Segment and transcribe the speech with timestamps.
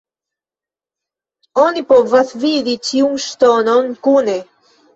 [1.65, 4.39] Oni povas vidi ĉiun ŝtonon kune.